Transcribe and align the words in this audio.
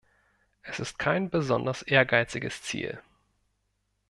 Es 0.63 0.79
ist 0.79 0.97
kein 0.97 1.29
besonders 1.29 1.83
ehrgeiziges 1.83 2.63
Ziel. 2.63 3.03